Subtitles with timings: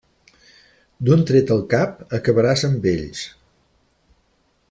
[1.09, 3.21] D'un tret al cap acabaràs amb ells.